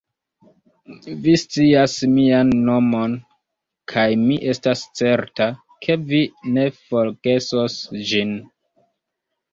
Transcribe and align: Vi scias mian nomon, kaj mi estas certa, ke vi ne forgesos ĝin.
Vi 1.25 1.33
scias 1.41 1.97
mian 2.13 2.49
nomon, 2.69 3.13
kaj 3.93 4.07
mi 4.23 4.39
estas 4.55 4.83
certa, 5.03 5.47
ke 5.85 5.99
vi 6.09 6.23
ne 6.57 6.65
forgesos 6.81 7.77
ĝin. 8.13 8.33